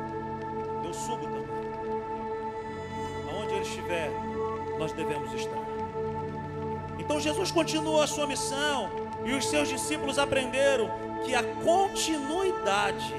[4.82, 5.62] nós devemos estar.
[6.98, 8.90] Então Jesus continuou a sua missão
[9.24, 10.90] e os seus discípulos aprenderam
[11.24, 13.14] que a continuidade,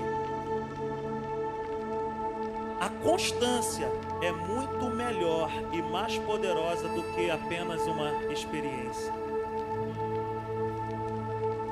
[2.80, 3.88] a constância
[4.20, 9.12] é muito melhor e mais poderosa do que apenas uma experiência.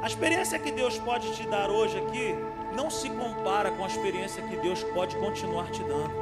[0.03, 2.37] A experiência que Deus pode te dar hoje aqui
[2.77, 6.20] não se compara com a experiência que Deus pode continuar te dando.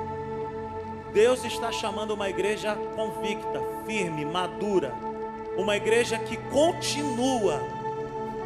[1.18, 4.94] Deus está chamando uma igreja convicta, firme, madura,
[5.56, 7.60] uma igreja que continua,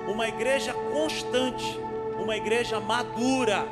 [0.08, 1.78] uma igreja constante,
[2.18, 3.68] uma igreja madura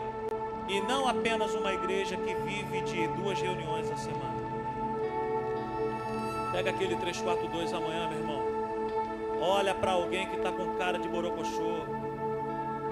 [0.68, 4.38] e não apenas uma igreja que vive de duas reuniões a semana.
[6.52, 8.42] Pega aquele 342 amanhã, meu irmão.
[9.40, 11.86] Olha para alguém que está com cara de borocochô.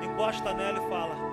[0.02, 1.27] Encosta nela e fala: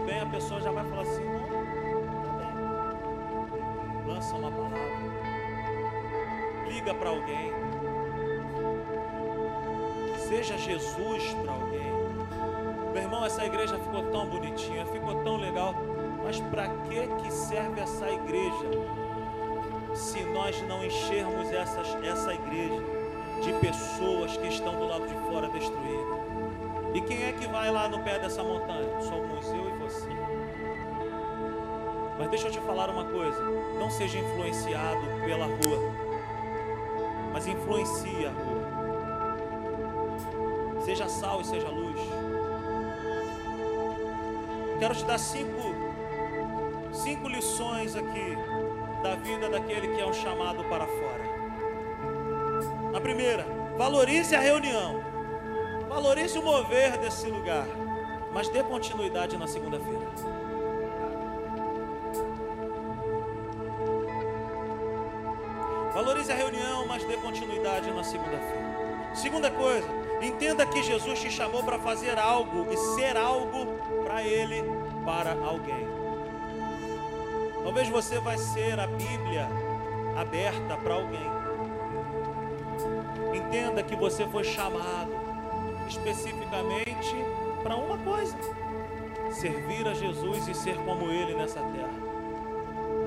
[0.00, 1.40] tudo bem, a pessoa já vai falar assim: Não,
[2.22, 4.14] tá bem.
[4.14, 4.80] Lança uma palavra.
[6.68, 7.52] Liga para alguém.
[10.16, 11.90] Seja Jesus para alguém.
[12.92, 15.74] Meu irmão, essa igreja ficou tão bonitinha, ficou tão legal.
[16.22, 18.70] Mas para que que serve essa igreja?
[19.94, 22.82] Se nós não enchermos essas, essa igreja
[23.42, 26.19] de pessoas que estão do lado de fora destruídas.
[26.94, 29.00] E quem é que vai lá no pé dessa montanha?
[29.00, 30.08] Somos eu e você.
[32.18, 33.40] Mas deixa eu te falar uma coisa:
[33.78, 35.92] não seja influenciado pela rua,
[37.32, 38.60] mas influencie a rua.
[40.84, 42.00] Seja sal e seja luz.
[44.78, 45.74] Quero te dar cinco,
[46.92, 48.36] cinco lições aqui
[49.02, 51.30] da vida daquele que é um chamado para fora.
[52.94, 55.09] A primeira, valorize a reunião.
[55.90, 57.66] Valorize o mover desse lugar,
[58.32, 60.06] mas dê continuidade na segunda-feira.
[65.92, 69.10] Valorize a reunião, mas dê continuidade na segunda-feira.
[69.16, 69.88] Segunda coisa,
[70.22, 73.66] entenda que Jesus te chamou para fazer algo e ser algo
[74.04, 74.62] para Ele,
[75.04, 75.88] para alguém.
[77.64, 79.48] Talvez você vai ser a Bíblia
[80.16, 81.30] aberta para alguém.
[83.34, 85.29] Entenda que você foi chamado
[85.90, 87.14] especificamente
[87.62, 88.36] para uma coisa:
[89.32, 92.10] servir a Jesus e ser como Ele nessa terra.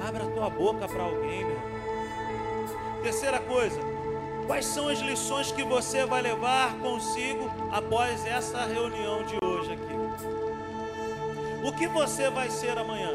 [0.07, 1.83] Abra a tua boca para alguém, meu irmão.
[3.01, 3.79] Terceira coisa,
[4.45, 9.93] quais são as lições que você vai levar consigo após essa reunião de hoje aqui?
[11.65, 13.11] O que você vai ser amanhã?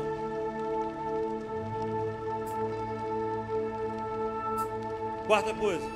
[5.27, 5.87] Quarta coisa,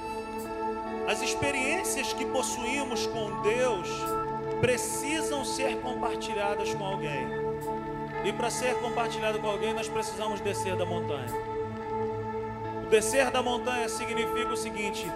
[1.07, 3.89] as experiências que possuímos com Deus
[4.61, 7.27] precisam ser compartilhadas com alguém.
[8.25, 11.27] E para ser compartilhado com alguém, nós precisamos descer da montanha.
[12.87, 15.11] O descer da montanha significa o seguinte: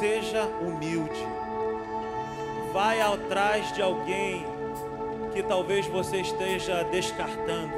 [0.00, 1.26] seja humilde.
[2.72, 4.44] Vai atrás de alguém
[5.32, 7.71] que talvez você esteja descartando.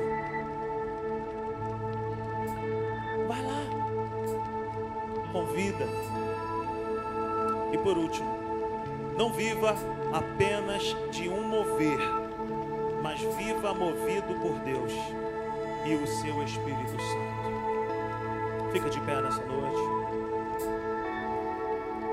[9.64, 9.76] Viva
[10.12, 11.98] apenas de um mover,
[13.02, 14.92] mas viva movido por Deus
[15.86, 18.72] e o seu Espírito Santo.
[18.72, 19.80] Fica de pé nessa noite.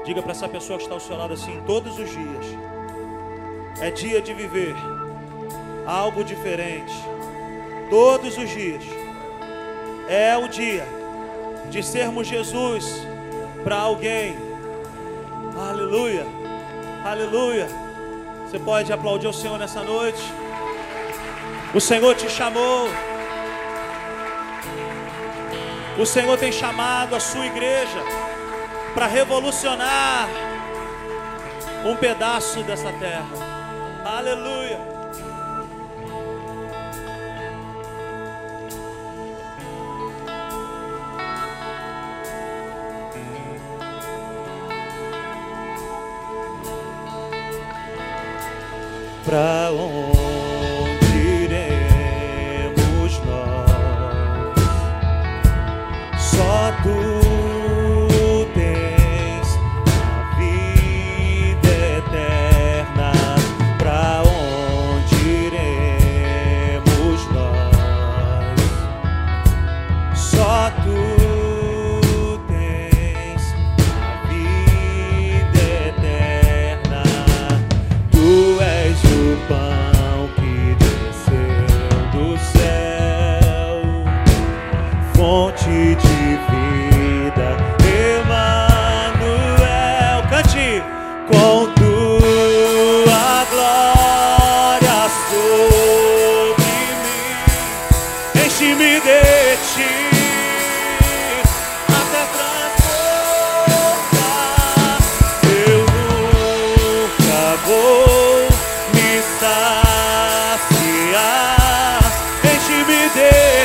[0.05, 2.45] Diga para essa pessoa que está ao seu lado assim: todos os dias
[3.81, 4.75] é dia de viver
[5.85, 6.93] algo diferente.
[7.89, 8.83] Todos os dias
[10.07, 10.85] é o dia
[11.69, 13.05] de sermos Jesus
[13.63, 14.35] para alguém.
[15.57, 16.25] Aleluia,
[17.03, 17.67] aleluia.
[18.45, 20.21] Você pode aplaudir o Senhor nessa noite.
[21.73, 22.89] O Senhor te chamou.
[25.97, 28.03] O Senhor tem chamado a sua igreja
[28.93, 30.27] para revolucionar
[31.85, 33.25] um pedaço dessa terra.
[34.03, 34.90] Aleluia.
[49.31, 50.00] Pra onde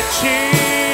[0.08, 0.85] de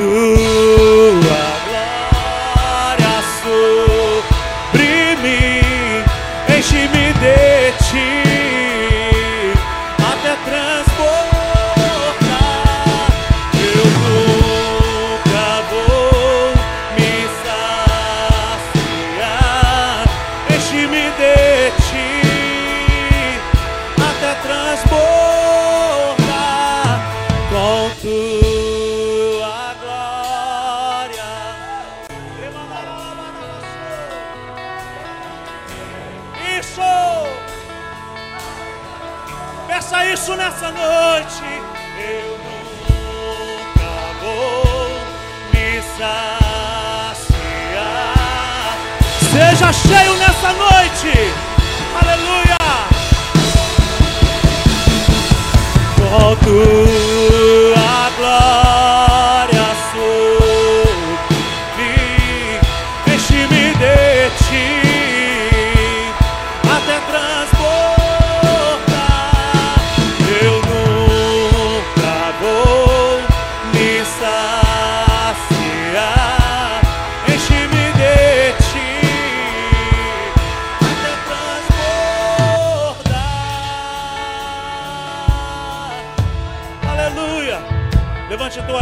[0.00, 1.09] com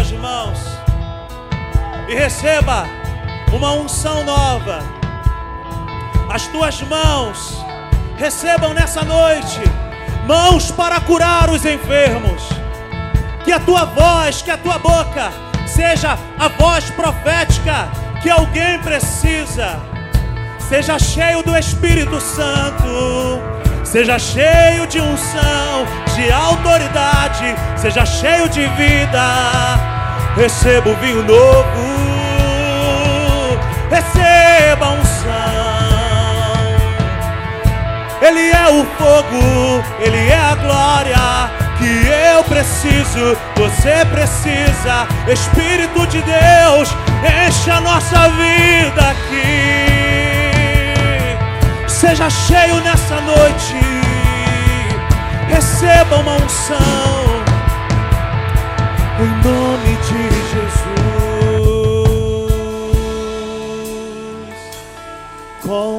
[0.09, 0.59] Tuas mãos
[2.09, 2.87] e receba
[3.53, 4.79] uma unção nova.
[6.31, 7.63] As tuas mãos
[8.17, 9.61] recebam nessa noite
[10.27, 12.49] mãos para curar os enfermos.
[13.45, 15.31] Que a tua voz, que a tua boca
[15.67, 17.91] seja a voz profética
[18.23, 19.79] que alguém precisa.
[20.59, 23.43] Seja cheio do Espírito Santo.
[23.85, 29.98] Seja cheio de unção, de autoridade, seja cheio de vida.
[30.39, 31.67] Receba o vinho novo,
[33.91, 35.29] receba a unção.
[38.23, 45.09] Ele é o fogo, Ele é a glória que eu preciso, você precisa.
[45.27, 46.95] Espírito de Deus,
[47.49, 49.89] enche a nossa vida aqui.
[51.89, 53.75] Seja cheio nessa noite,
[55.49, 57.18] receba uma unção.
[59.21, 60.99] Em nome de Jesus,
[65.61, 65.98] com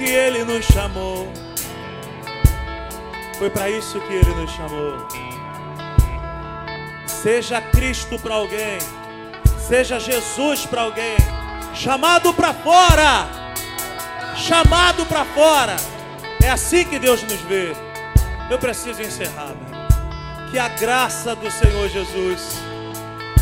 [0.00, 1.30] que ele nos chamou.
[3.38, 5.06] Foi para isso que ele nos chamou.
[7.06, 8.78] Seja Cristo para alguém.
[9.58, 11.18] Seja Jesus para alguém.
[11.74, 13.28] Chamado para fora.
[14.36, 15.76] Chamado para fora.
[16.42, 17.76] É assim que Deus nos vê.
[18.48, 20.50] Eu preciso encerrar, meu.
[20.50, 22.58] Que a graça do Senhor Jesus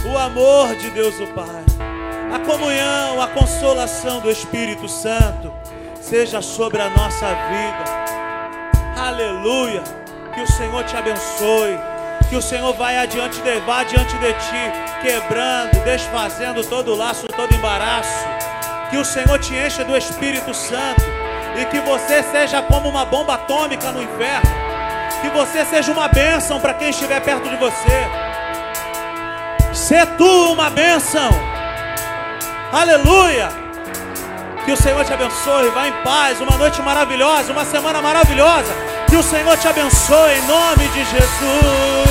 [0.04, 1.64] o amor de Deus o Pai,
[2.32, 5.47] a comunhão, a consolação do Espírito Santo
[6.08, 7.84] seja sobre a nossa vida.
[8.96, 9.82] Aleluia.
[10.34, 11.78] Que o Senhor te abençoe.
[12.30, 17.54] Que o Senhor vai adiante de, vá adiante de ti, quebrando, desfazendo todo laço, todo
[17.54, 18.26] embaraço.
[18.90, 21.02] Que o Senhor te encha do Espírito Santo
[21.60, 24.50] e que você seja como uma bomba atômica no inferno.
[25.20, 28.06] Que você seja uma bênção para quem estiver perto de você.
[29.72, 31.30] Sê tu uma bênção.
[32.72, 33.67] Aleluia.
[34.68, 35.70] Que o Senhor te abençoe.
[35.70, 36.42] Vá em paz.
[36.42, 38.70] Uma noite maravilhosa, uma semana maravilhosa.
[39.08, 42.07] Que o Senhor te abençoe em nome de Jesus.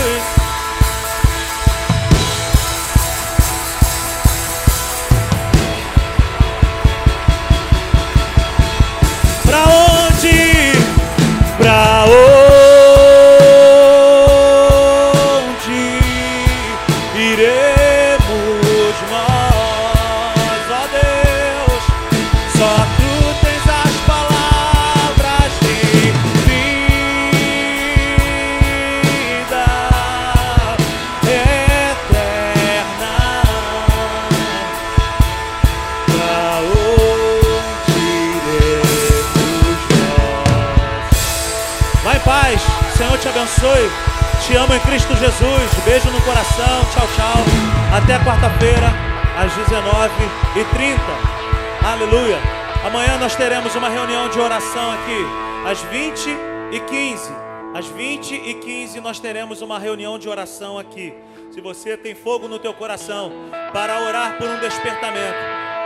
[53.38, 57.48] Teremos uma reunião de oração aqui, às 20h15.
[57.74, 61.14] Às 20h15 nós teremos uma reunião de oração aqui.
[61.52, 63.32] Se você tem fogo no teu coração
[63.72, 65.38] para orar por um despertamento,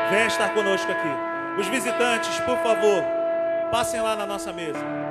[0.09, 1.59] venha estar conosco aqui.
[1.59, 3.03] Os visitantes, por favor,
[3.69, 5.10] passem lá na nossa mesa.